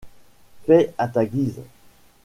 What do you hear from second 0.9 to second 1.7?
à ta guise.